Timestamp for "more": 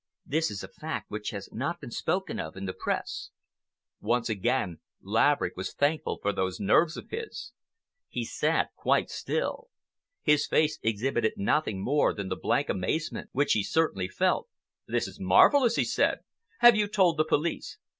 11.83-12.15